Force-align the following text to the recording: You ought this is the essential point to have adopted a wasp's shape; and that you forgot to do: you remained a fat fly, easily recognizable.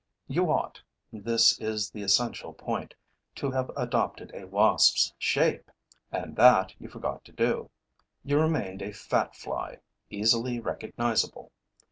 You 0.27 0.49
ought 0.49 0.81
this 1.13 1.59
is 1.61 1.91
the 1.91 2.01
essential 2.01 2.53
point 2.53 2.95
to 3.35 3.51
have 3.51 3.69
adopted 3.77 4.31
a 4.33 4.47
wasp's 4.47 5.13
shape; 5.19 5.69
and 6.11 6.35
that 6.37 6.73
you 6.79 6.89
forgot 6.89 7.23
to 7.25 7.31
do: 7.31 7.69
you 8.23 8.39
remained 8.39 8.81
a 8.81 8.93
fat 8.93 9.35
fly, 9.35 9.77
easily 10.09 10.59
recognizable. 10.59 11.51